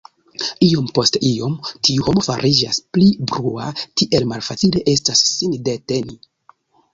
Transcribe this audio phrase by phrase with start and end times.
[0.67, 1.57] Iom post iom
[1.87, 3.69] tiu homo fariĝas pli brua;
[4.03, 6.19] tiel malfacile estas sin deteni!